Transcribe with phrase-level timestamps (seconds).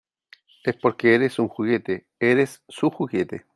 [0.63, 2.07] Es porque eres un juguete.
[2.19, 3.45] Eres su juguete.